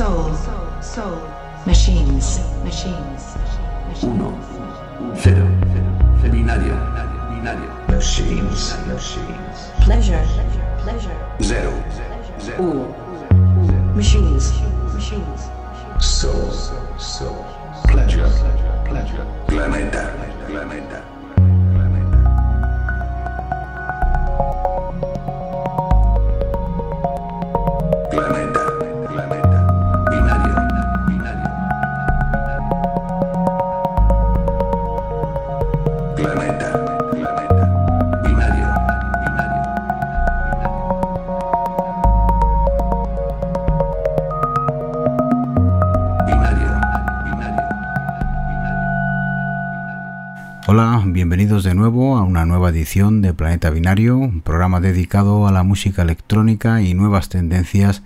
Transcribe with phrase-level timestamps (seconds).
[0.00, 0.32] Soul.
[0.80, 1.18] Soul.
[1.66, 2.40] Machines.
[2.64, 3.36] Machines.
[4.02, 4.32] Uno.
[5.14, 5.44] Cero.
[6.24, 6.74] Binario.
[7.28, 7.68] Binario.
[7.86, 8.78] Machines.
[8.86, 9.58] Machines.
[9.84, 10.24] Pleasure.
[10.80, 11.18] Pleasure.
[11.42, 11.72] Zero.
[12.58, 12.94] Uno.
[13.94, 14.54] Machines.
[14.94, 15.50] Machines.
[15.98, 16.50] Soul.
[16.96, 17.44] Soul.
[17.84, 18.24] Pleasure.
[18.88, 19.26] Pleasure.
[19.48, 20.14] Planeta.
[20.16, 20.46] Planeta.
[20.48, 21.09] Planeta.
[51.30, 55.62] Bienvenidos de nuevo a una nueva edición de Planeta Binario, un programa dedicado a la
[55.62, 58.02] música electrónica y nuevas tendencias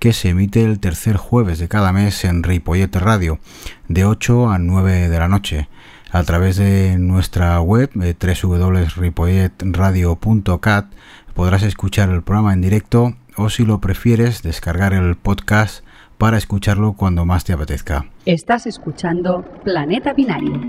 [0.00, 3.38] que se emite el tercer jueves de cada mes en Ripollet Radio,
[3.86, 5.68] de 8 a 9 de la noche,
[6.10, 10.86] a través de nuestra web eh, www.ripolletradio.cat
[11.32, 15.84] podrás escuchar el programa en directo o si lo prefieres descargar el podcast
[16.18, 18.06] para escucharlo cuando más te apetezca.
[18.26, 20.60] Estás escuchando Planeta Binario.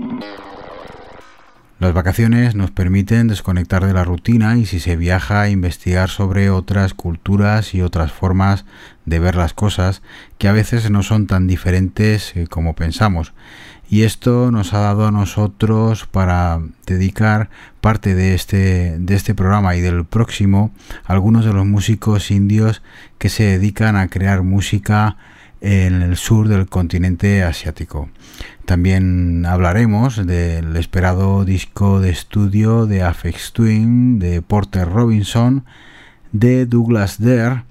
[1.78, 6.94] Las vacaciones nos permiten desconectar de la rutina y si se viaja investigar sobre otras
[6.94, 8.64] culturas y otras formas
[9.04, 10.00] de ver las cosas
[10.38, 13.34] que a veces no son tan diferentes eh, como pensamos.
[13.90, 17.50] Y esto nos ha dado a nosotros para dedicar
[17.82, 20.72] parte de este, de este programa y del próximo
[21.04, 22.80] a algunos de los músicos indios
[23.18, 25.18] que se dedican a crear música
[25.60, 28.08] en el sur del continente asiático.
[28.64, 35.64] También hablaremos del esperado disco de estudio de Afex de Porter Robinson,
[36.32, 37.64] de Douglas Dare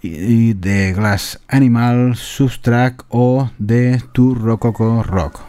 [0.00, 5.40] y de Glass Animal, Substract o de Tu Rococo Rock.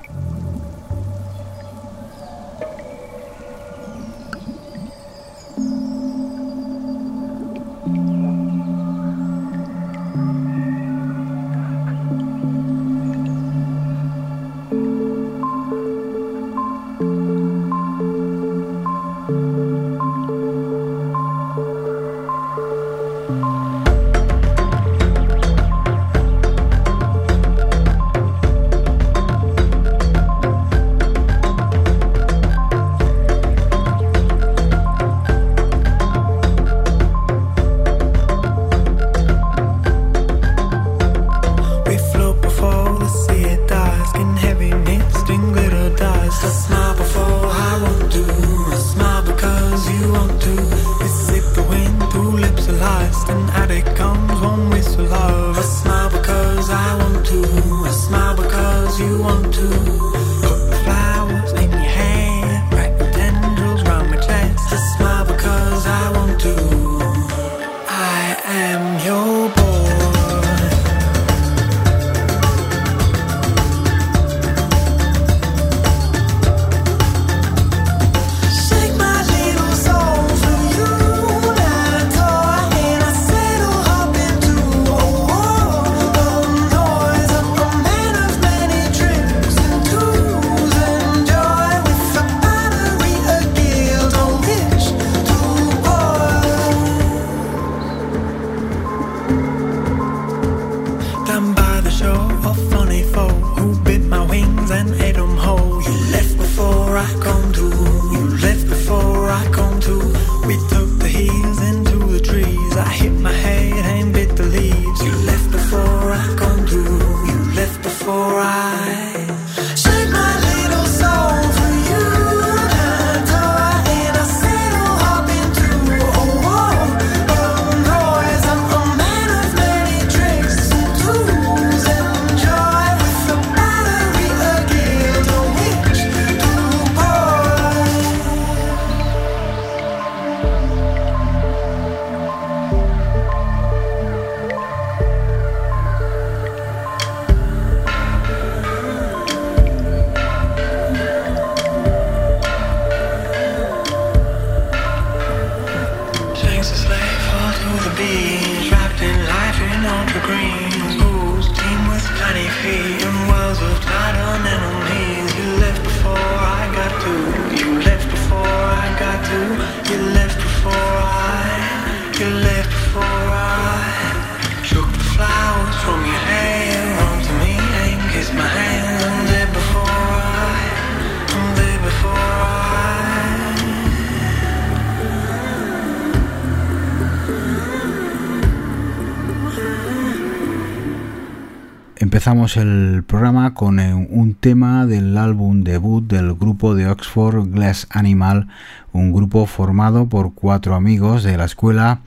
[192.20, 197.88] Empezamos el programa con eh, un tema del álbum debut del grupo de Oxford Glass
[197.92, 198.50] Animal,
[198.92, 202.02] un grupo formado por cuatro amigos de la escuela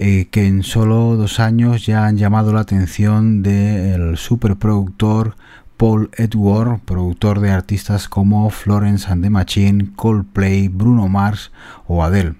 [0.00, 5.36] eh, que en solo dos años ya han llamado la atención del superproductor
[5.76, 11.52] Paul Edward, productor de artistas como Florence and the Machine, Coldplay, Bruno Mars
[11.86, 12.34] o Adele.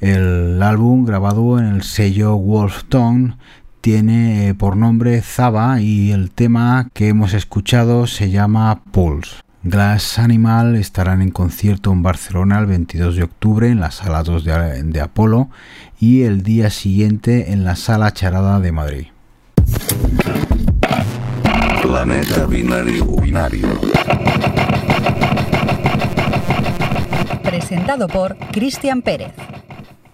[0.00, 3.36] El álbum, grabado en el sello Wolf Tone,
[3.80, 9.36] tiene eh, por nombre Zaba y el tema que hemos escuchado se llama Pulse.
[9.64, 14.44] Glass Animal estarán en concierto en Barcelona el 22 de octubre en la sala 2
[14.44, 15.50] de, de Apolo
[15.98, 19.06] y el día siguiente en la sala Charada de Madrid.
[21.82, 23.04] Planeta Binario.
[23.20, 23.68] Binario.
[27.42, 29.32] Presentado por Cristian Pérez.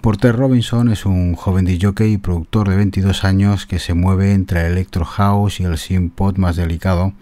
[0.05, 4.67] Porter Robinson es un joven DJ y productor de 22 años que se mueve entre
[4.67, 7.15] el electro house y el synth pop más delicado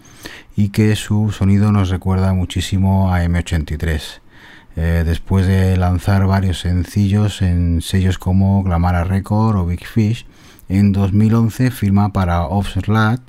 [0.57, 4.19] y que su sonido nos recuerda muchísimo a M83.
[4.75, 10.25] Eh, después de lanzar varios sencillos en sellos como Glamara Record o Big Fish,
[10.67, 13.21] en 2011 firma para Offslat,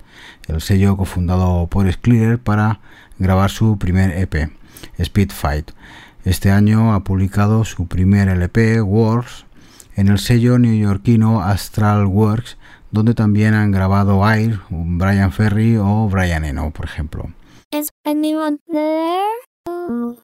[0.48, 2.80] el sello cofundado por Clearer, para
[3.20, 4.50] grabar su primer EP,
[4.98, 5.70] Speed Fight.
[6.24, 9.43] Este año ha publicado su primer LP, Wars,
[9.96, 12.56] en el sello neoyorquino Astral Works,
[12.90, 17.32] donde también han grabado Air, Brian Ferry o Brian Eno, por ejemplo.
[19.66, 20.16] Oh.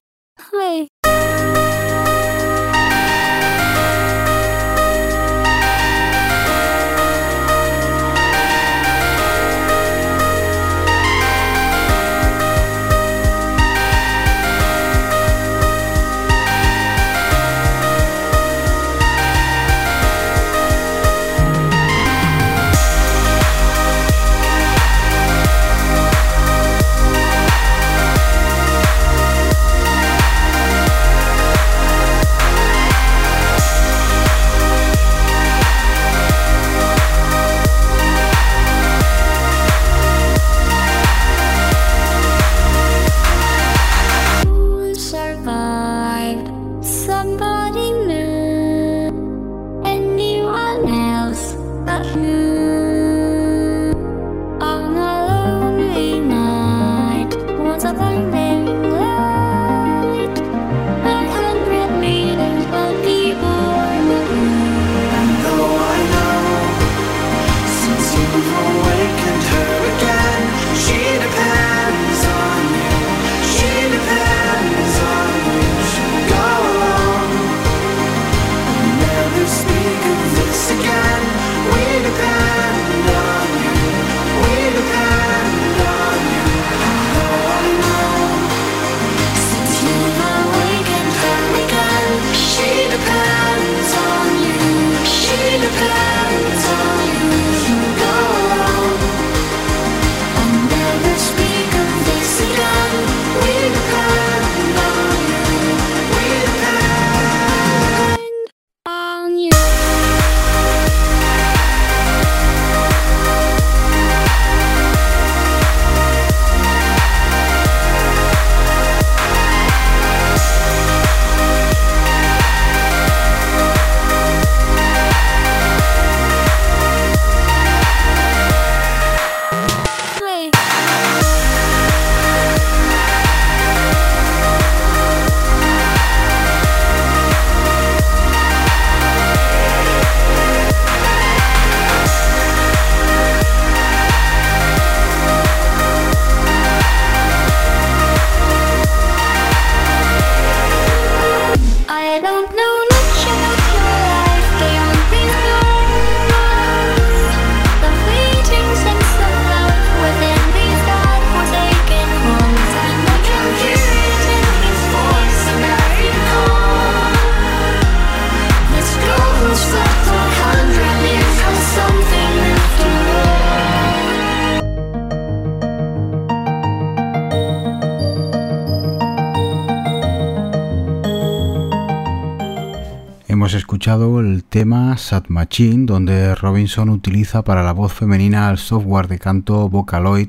[183.91, 189.69] el tema Sad Machine, donde Robinson utiliza para la voz femenina el software de canto
[189.69, 190.29] Vocaloid,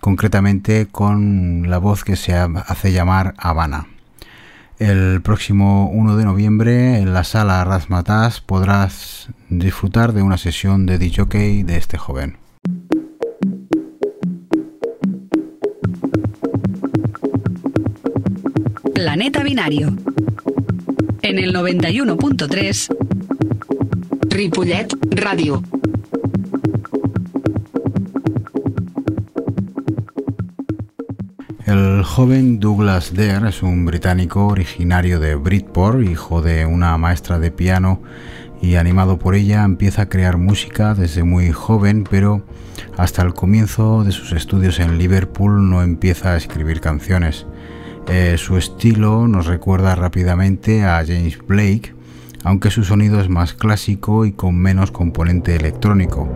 [0.00, 3.88] concretamente con la voz que se hace llamar Habana.
[4.78, 10.96] El próximo 1 de noviembre en la sala Razmatas podrás disfrutar de una sesión de
[10.96, 12.38] DJ de este joven.
[18.94, 19.94] Planeta Binario
[21.28, 22.96] en el 91.3
[24.28, 25.60] Ripollet Ràdio.
[31.66, 37.50] El joven Douglas Dare es un británico originario de Bridport, hijo de una maestra de
[37.50, 38.00] piano
[38.62, 42.46] y animado por ella empieza a crear música desde muy joven, pero
[42.96, 47.46] hasta el comienzo de sus estudios en Liverpool no empieza a escribir canciones.
[48.08, 51.92] Eh, su estilo nos recuerda rápidamente a James Blake,
[52.44, 56.28] aunque su sonido es más clásico y con menos componente electrónico.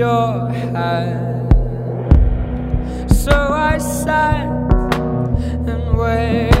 [0.00, 1.52] Your hand.
[3.12, 4.46] So I sat
[5.68, 6.59] and waited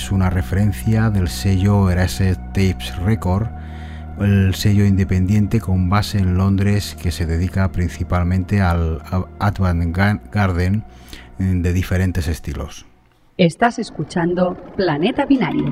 [0.00, 3.48] es una referencia del sello Erased Tapes Record,
[4.18, 9.02] el sello independiente con base en Londres que se dedica principalmente al
[9.38, 10.84] avant-garden
[11.38, 12.86] eh, de diferentes estilos.
[13.36, 15.70] Estás escuchando Planeta Binario.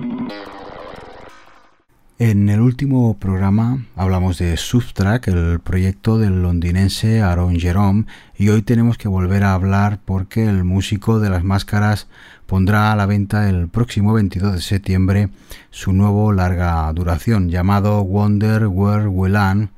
[2.21, 8.07] En el último programa hablamos de Subtrack, el proyecto del londinense Aaron Jerome,
[8.37, 12.09] y hoy tenemos que volver a hablar porque el músico de las máscaras
[12.49, 15.28] pondrá a la venta el próximo 22 de septiembre
[15.71, 19.69] su nuevo larga duración llamado Wonder Where We Land,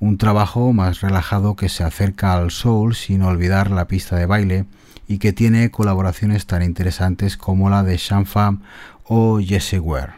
[0.00, 4.64] un trabajo más relajado que se acerca al soul sin olvidar la pista de baile
[5.06, 8.62] y que tiene colaboraciones tan interesantes como la de Shanfam
[9.04, 10.14] o Jesse Ware.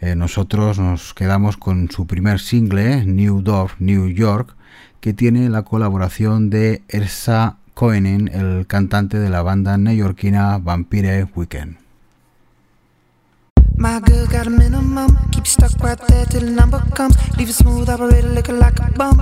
[0.00, 4.56] Eh, nosotros nos quedamos con su primer single, New Dove, New York,
[5.00, 11.76] que tiene la colaboración de Ersa Coenen, el cantante de la banda neoyorquina Vampire Weekend.
[13.76, 15.14] My girl got a minimum.
[15.30, 17.16] Keep stuck right there till the number comes.
[17.36, 19.20] Leave it smooth operator looking like a bum.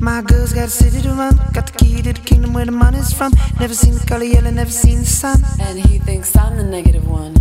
[0.00, 1.36] My girl's got a city to run.
[1.52, 3.34] Got the key to the kingdom where the money's from.
[3.60, 5.44] Never seen the color yellow, never seen the sun.
[5.60, 7.34] And he thinks I'm the negative one.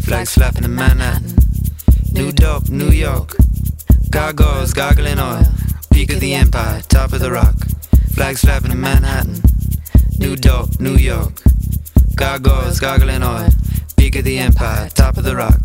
[0.00, 1.36] Flags flapping in Manhattan.
[2.14, 3.36] New dope, New York.
[4.08, 5.44] Gargoyles gargling oil.
[5.90, 7.54] Peak of the empire, top of the rock.
[8.14, 9.40] Flags flapping in Manhattan.
[10.18, 11.42] New York, New York.
[12.14, 13.48] Gargoyles gargling oil.
[13.96, 15.60] Peak of the empire, top of the rock.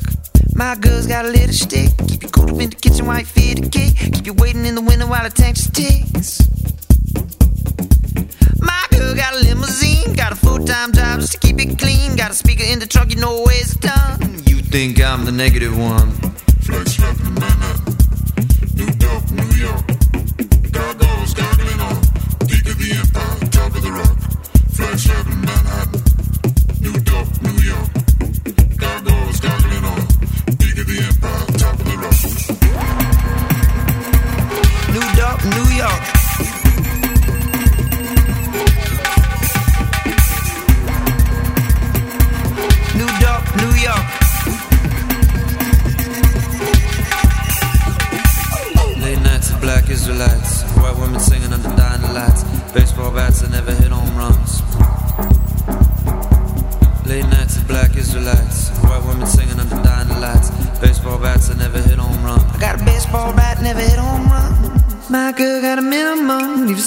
[0.55, 1.91] My girl's got a little stick.
[2.07, 4.13] Keep you cool up in the kitchen while you feed the kid.
[4.13, 6.41] Keep you waiting in the window while the tank just ticks.
[8.59, 12.15] My girl got a limousine, got a full-time job just to keep it clean.
[12.15, 14.19] Got a speaker in the truck, you know where it's done.
[14.45, 16.11] You think I'm the negative one?
[16.61, 17.97] Flags flapping in Manhattan,
[18.73, 19.96] New York, New York.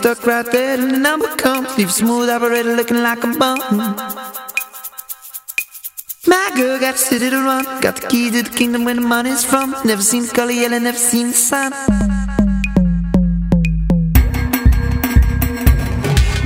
[0.01, 1.77] stuck right there till the number comes.
[1.77, 3.59] Leave a smooth operator looking like a bum.
[6.27, 9.03] My girl got a city to run, got the key to the kingdom where the
[9.03, 9.77] money's from.
[9.85, 11.73] Never seen the color yellow, never seen the sun.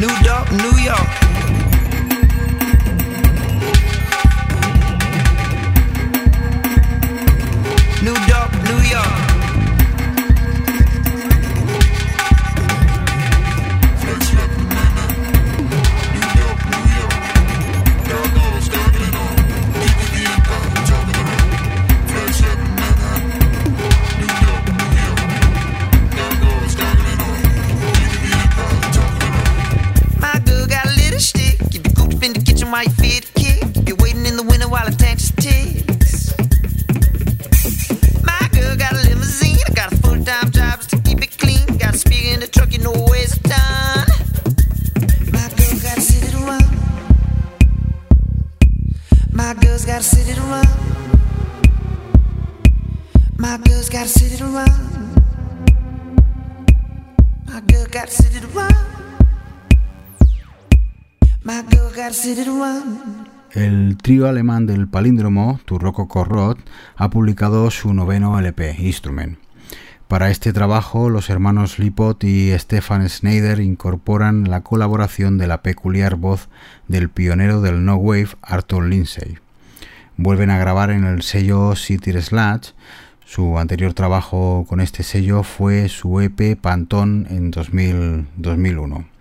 [0.02, 1.23] New York, New York.
[64.04, 66.58] trío alemán del palíndromo, Turroco Corrot,
[66.94, 69.38] ha publicado su noveno LP, Instrument.
[70.08, 76.16] Para este trabajo, los hermanos Lipot y Stefan Schneider incorporan la colaboración de la peculiar
[76.16, 76.50] voz
[76.86, 79.38] del pionero del no wave, Arthur Lindsay.
[80.18, 82.72] Vuelven a grabar en el sello City Slash.
[83.24, 89.13] Su anterior trabajo con este sello fue su EP Pantón en 2000, 2001.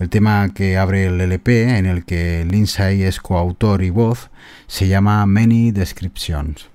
[0.00, 4.30] El tema que abre el LP, en el que Lindsay es coautor y voz,
[4.66, 6.70] se llama Many Descriptions.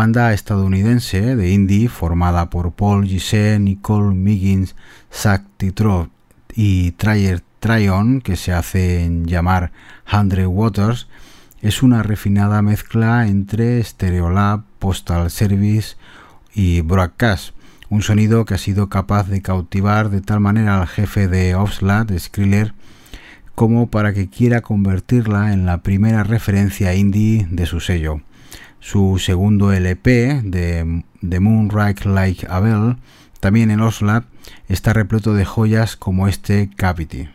[0.00, 4.74] Banda estadounidense de indie, formada por Paul Gisset, Nicole Miggins,
[5.12, 6.08] Zach Titrov
[6.54, 9.72] y Trayer Tryon, que se hacen llamar
[10.10, 11.06] Hundred Waters,
[11.60, 15.96] es una refinada mezcla entre Stereolab, Postal Service
[16.54, 17.54] y Broadcast,
[17.90, 22.18] un sonido que ha sido capaz de cautivar de tal manera al jefe de Oxlade,
[22.18, 22.72] Skriller,
[23.54, 28.22] como para que quiera convertirla en la primera referencia indie de su sello.
[28.80, 32.96] Su segundo LP, de The Moonrise Like Abel,
[33.38, 34.24] también en Oxlab,
[34.68, 37.28] está repleto de joyas como este Cavity.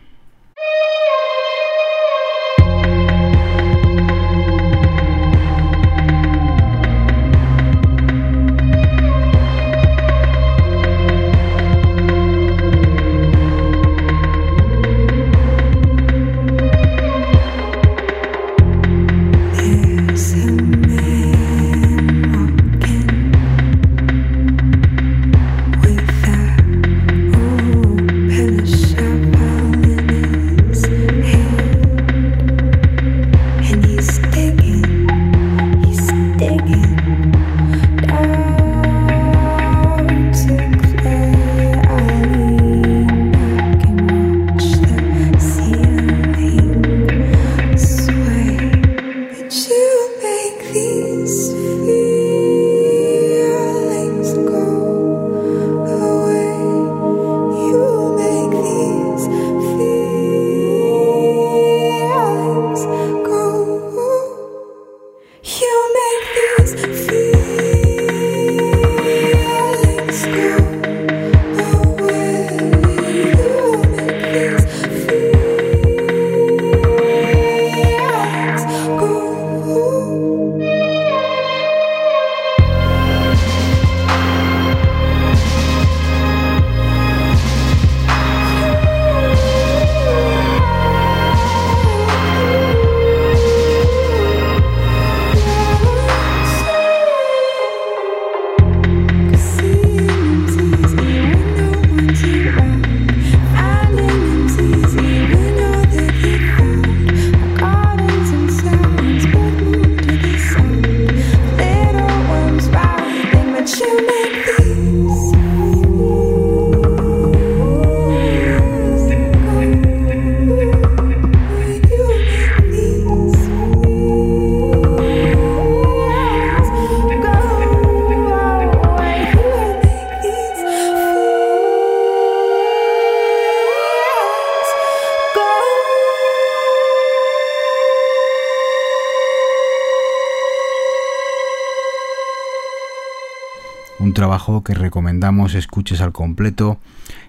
[144.62, 146.78] Que recomendamos escuches al completo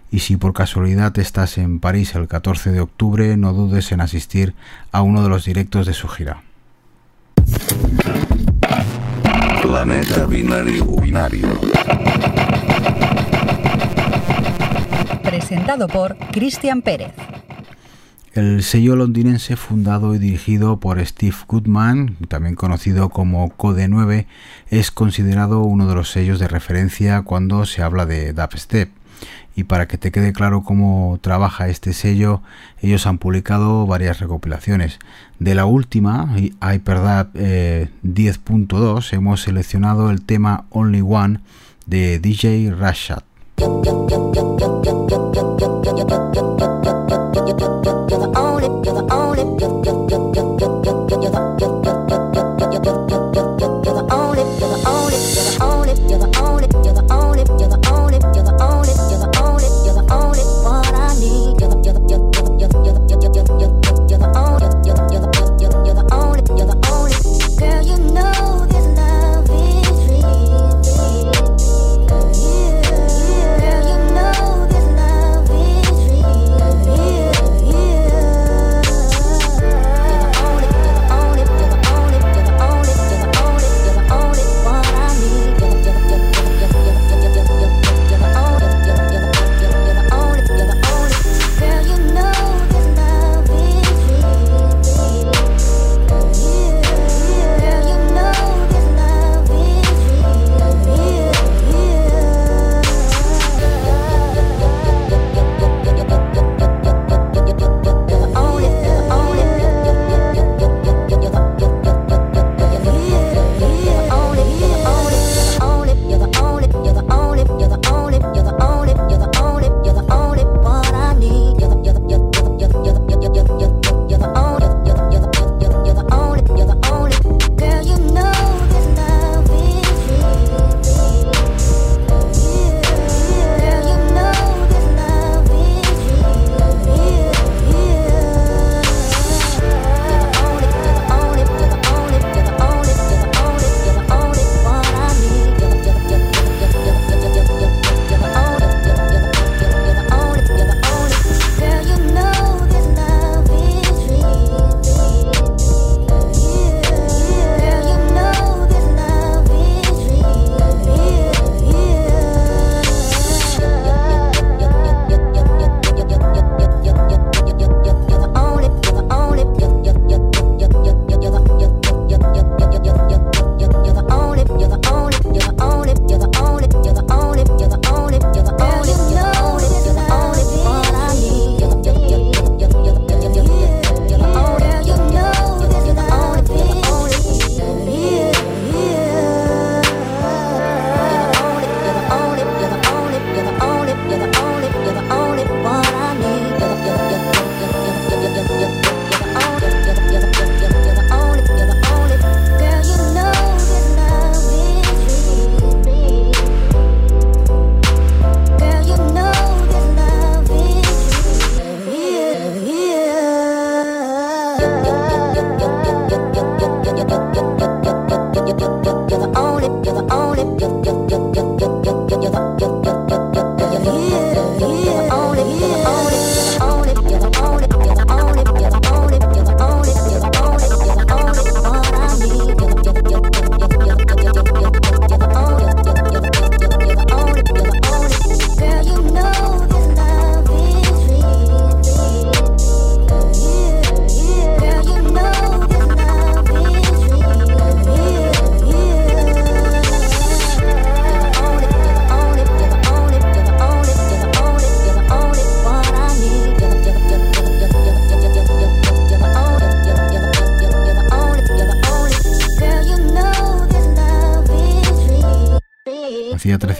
[0.10, 4.54] y si por casualidad estás en París el 14 de octubre no dudes en asistir
[4.92, 6.44] a uno de los directos de su gira.
[9.62, 10.86] Planeta Binario.
[11.02, 11.48] Binario.
[15.24, 17.14] Presentado por Cristian Pérez.
[18.38, 24.28] El sello londinense fundado y dirigido por Steve Goodman, también conocido como Code 9,
[24.70, 28.92] es considerado uno de los sellos de referencia cuando se habla de dubstep.
[29.56, 32.44] Y para que te quede claro cómo trabaja este sello,
[32.80, 35.00] ellos han publicado varias recopilaciones.
[35.40, 41.40] De la última, HyperDub 10.2, hemos seleccionado el tema Only One
[41.88, 43.24] de DJ Rashad.
[47.34, 50.77] you're, you're, you're, you're the only, you're the only, you're, you're, you're, you're, you're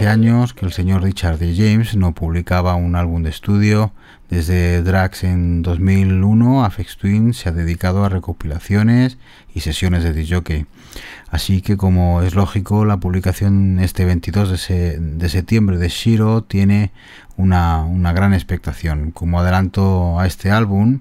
[0.08, 1.54] años que el señor Richard D.
[1.56, 3.92] James no publicaba un álbum de estudio.
[4.28, 9.16] Desde Drax en 2001, Afex Twin se ha dedicado a recopilaciones
[9.54, 10.66] y sesiones de disjockey.
[11.30, 16.42] Así que, como es lógico, la publicación este 22 de, se- de septiembre de Shiro
[16.42, 16.90] tiene
[17.36, 19.12] una, una gran expectación.
[19.12, 21.00] Como adelanto a este álbum,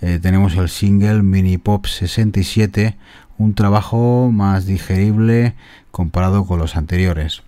[0.00, 2.96] eh, tenemos el single Mini Pop 67,
[3.38, 5.54] un trabajo más digerible
[5.92, 7.42] comparado con los anteriores.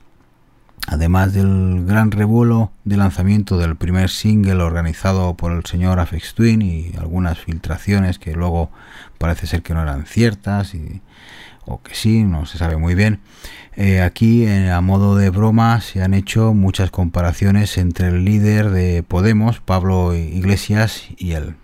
[0.90, 6.62] Además del gran revuelo de lanzamiento del primer single organizado por el señor Afex Twin
[6.62, 8.70] y algunas filtraciones que luego
[9.18, 10.72] parece ser que no eran ciertas
[11.66, 13.20] o que sí, no se sabe muy bien.
[13.76, 19.02] Eh, aquí, a modo de broma, se han hecho muchas comparaciones entre el líder de
[19.02, 21.56] Podemos, Pablo Iglesias, y él.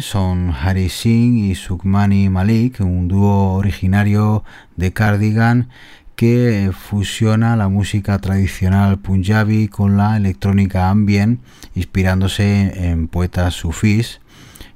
[0.00, 4.42] Son Hari Singh y Sukmani Malik, un dúo originario
[4.74, 5.68] de Cardigan
[6.16, 11.40] que fusiona la música tradicional punjabi con la electrónica ambient,
[11.76, 14.20] inspirándose en poetas sufís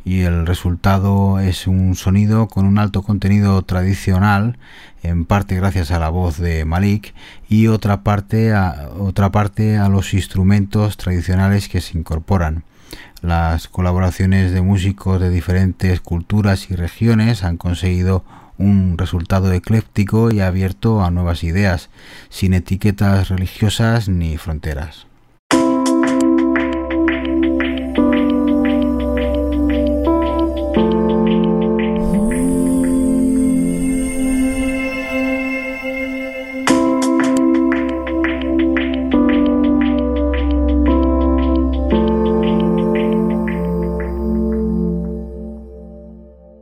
[0.05, 4.57] y el resultado es un sonido con un alto contenido tradicional,
[5.03, 7.13] en parte gracias a la voz de Malik
[7.49, 12.63] y otra parte a, otra parte a los instrumentos tradicionales que se incorporan.
[13.23, 18.25] Las colaboraciones de músicos de diferentes culturas y regiones han conseguido
[18.59, 21.91] un resultado ecléctico y abierto a nuevas ideas,
[22.29, 25.07] sin etiquetas religiosas ni fronteras.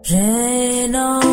[0.06, 1.23] J'en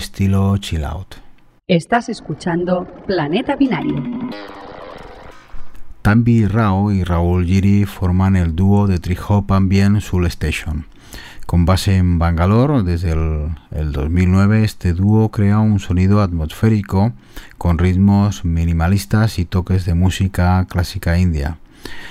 [0.00, 1.16] estilo chill out.
[1.68, 4.02] Estás escuchando Planeta Binario.
[6.00, 10.86] Tambi Rao y Raúl Giri forman el dúo de trip hop ambient Soul Station.
[11.44, 17.12] Con base en Bangalore, desde el, el 2009 este dúo crea un sonido atmosférico
[17.58, 21.58] con ritmos minimalistas y toques de música clásica india.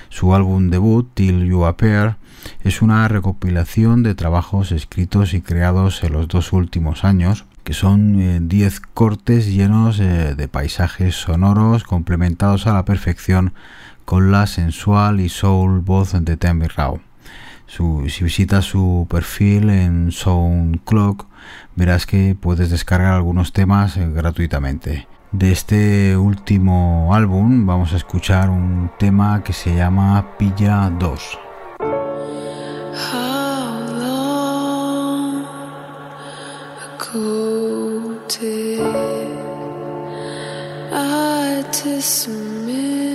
[0.09, 2.17] Su álbum debut, Till You Appear,
[2.63, 8.77] es una recopilación de trabajos escritos y creados en los dos últimos años, son 10
[8.77, 13.53] eh, cortes llenos eh, de paisajes sonoros complementados a la perfección
[14.05, 16.99] con la sensual y soul voz de Tammy Rao.
[17.67, 21.27] Su, si visitas su perfil en SoundClock
[21.75, 25.07] verás que puedes descargar algunos temas eh, gratuitamente.
[25.31, 31.39] De este último álbum vamos a escuchar un tema que se llama Pilla 2.
[38.29, 38.79] Did
[40.91, 43.09] I dismiss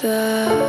[0.00, 0.63] that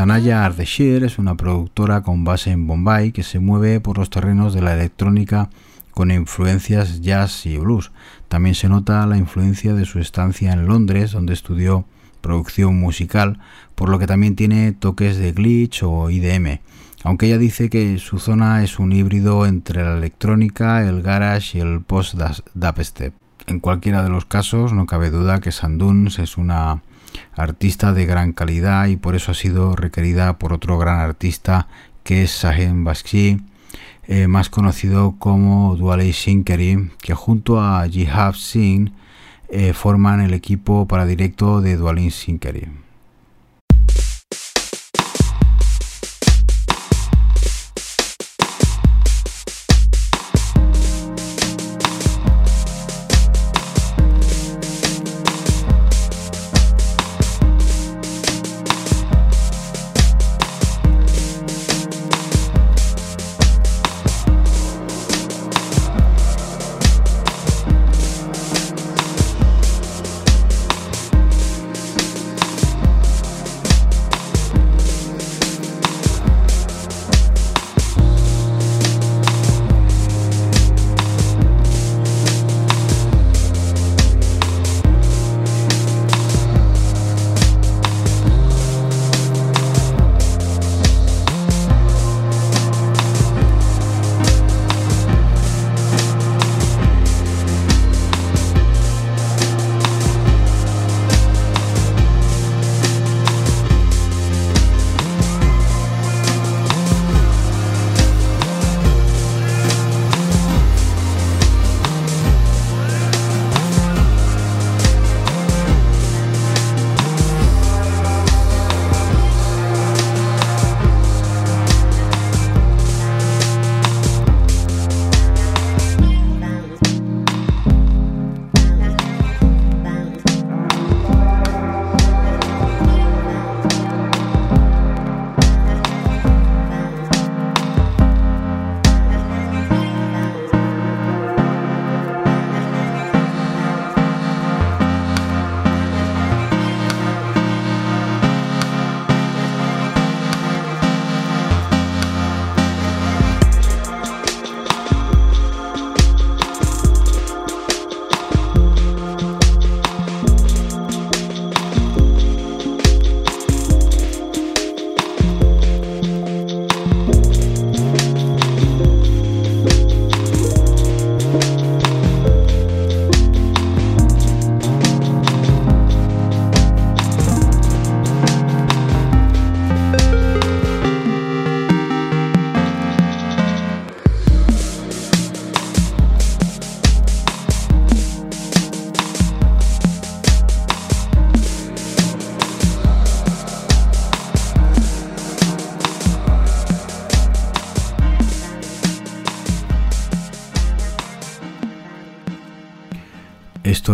[0.00, 4.54] Sanaya Ardeshir es una productora con base en Bombay que se mueve por los terrenos
[4.54, 5.50] de la electrónica
[5.90, 7.92] con influencias jazz y blues.
[8.28, 11.84] También se nota la influencia de su estancia en Londres, donde estudió
[12.22, 13.40] producción musical,
[13.74, 16.60] por lo que también tiene toques de glitch o IDM.
[17.04, 21.60] Aunque ella dice que su zona es un híbrido entre la electrónica, el garage y
[21.60, 23.12] el post-dubstep.
[23.46, 26.80] En cualquiera de los casos, no cabe duda que Sanduns es una
[27.34, 31.68] artista de gran calidad y por eso ha sido requerida por otro gran artista
[32.04, 33.38] que es Sahem Bakshi,
[34.06, 38.92] eh, más conocido como Dualei Shinkeri, que junto a Jihad Singh
[39.48, 42.68] eh, forman el equipo para directo de Dualin Shinkeri.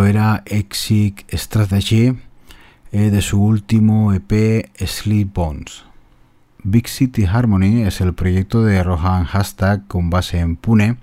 [0.05, 2.13] Era Exit Strategy
[2.91, 5.85] eh, de su último EP Sleep Bones.
[6.63, 10.97] Big City Harmony es el proyecto de Rohan Hashtag con base en Pune.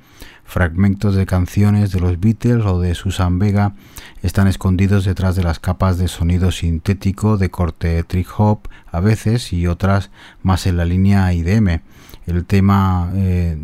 [0.45, 3.75] Fragmentos de canciones de los Beatles o de Susan Vega
[4.23, 9.53] están escondidos detrás de las capas de sonido sintético de corte trip hop a veces
[9.53, 10.11] y otras
[10.43, 11.81] más en la línea IDM.
[12.27, 13.57] El tema eh,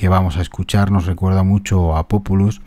[0.00, 2.62] que vamos a escuchar nos recuerda mucho a Populus,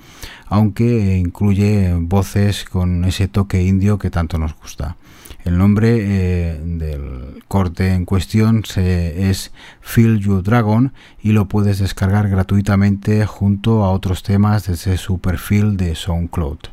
[0.45, 4.97] aunque incluye voces con ese toque indio que tanto nos gusta.
[5.43, 12.29] El nombre eh, del corte en cuestión es Feel Your Dragon y lo puedes descargar
[12.29, 16.72] gratuitamente junto a otros temas desde su perfil de SoundCloud.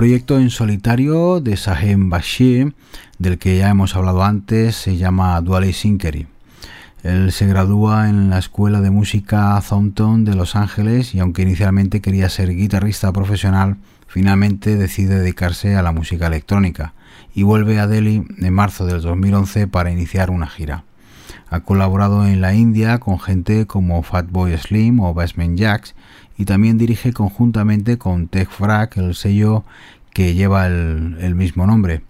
[0.00, 2.72] Proyecto en solitario de Sahem Bashir,
[3.18, 6.26] del que ya hemos hablado antes, se llama Duale Sinkery.
[7.02, 12.00] Él se gradúa en la Escuela de Música Thompson de Los Ángeles y aunque inicialmente
[12.00, 13.76] quería ser guitarrista profesional,
[14.06, 16.94] finalmente decide dedicarse a la música electrónica
[17.34, 20.84] y vuelve a Delhi en marzo del 2011 para iniciar una gira.
[21.50, 25.94] Ha colaborado en la India con gente como Fatboy Slim o Basement Jacks
[26.40, 29.62] y también dirige conjuntamente con Tech Frack el sello
[30.14, 32.00] que lleva el, mismo nombre.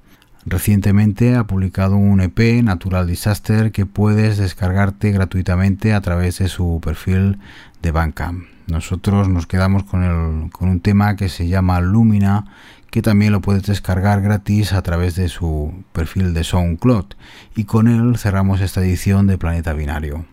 [0.46, 6.80] Recientemente ha publicado un EP, Natural Disaster, que puedes descargarte gratuitamente a través de su
[6.80, 7.38] perfil
[7.82, 8.44] de Bandcamp.
[8.68, 12.44] Nosotros nos quedamos con, el, con un tema que se llama Lumina,
[12.92, 17.06] que también lo puedes descargar gratis a través de su perfil de SoundCloud.
[17.56, 20.24] Y con él cerramos esta edición de Planeta Binario.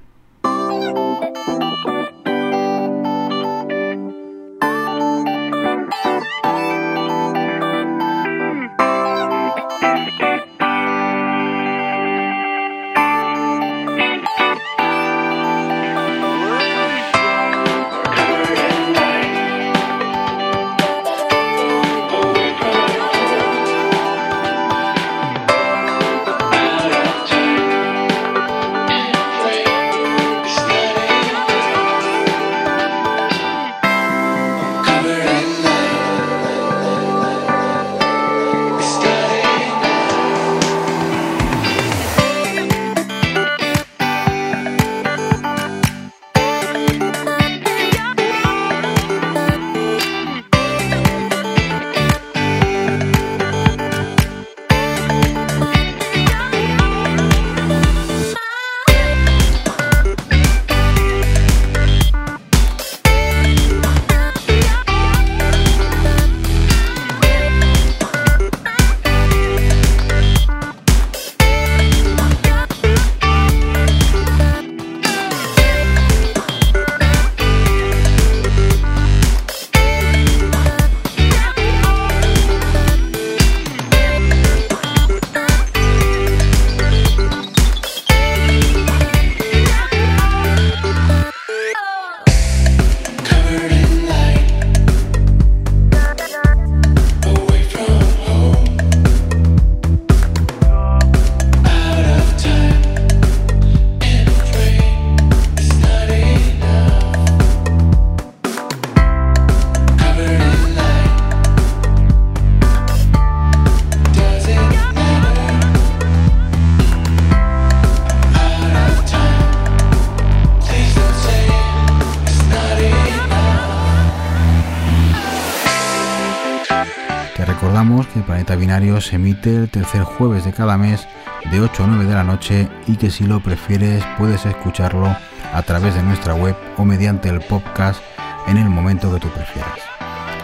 [129.01, 131.07] Se emite el tercer jueves de cada mes
[131.51, 135.07] de 8 a 9 de la noche y que si lo prefieres puedes escucharlo
[135.51, 137.99] a través de nuestra web o mediante el podcast
[138.47, 139.79] en el momento que tú prefieras.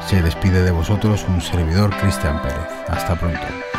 [0.07, 2.67] Se despide de vosotros un servidor Cristian Pérez.
[2.89, 3.72] Hasta pronto.